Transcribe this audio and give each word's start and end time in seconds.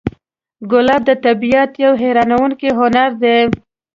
ګلاب 0.71 1.01
د 1.09 1.11
طبیعت 1.25 1.71
یو 1.83 1.93
حیرانوونکی 2.01 2.69
هنر 2.79 3.09
دی. 3.21 3.37